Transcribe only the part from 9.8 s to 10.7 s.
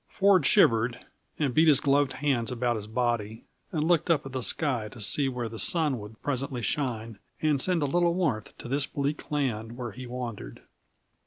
he wandered.